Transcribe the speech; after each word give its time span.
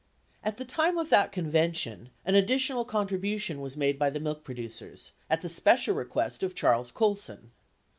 At 0.43 0.57
the 0.57 0.65
time 0.65 0.97
of 0.97 1.11
that 1.11 1.31
convention, 1.31 2.09
an 2.25 2.33
additional 2.33 2.85
contribution 2.85 3.61
was 3.61 3.77
made 3.77 3.99
by 3.99 4.09
the 4.09 4.19
milk 4.19 4.43
producers— 4.43 5.11
at 5.29 5.41
the 5.41 5.47
special 5.47 5.93
request 5.93 6.41
of 6.41 6.55
Charles 6.55 6.91
Colson. 6.91 7.51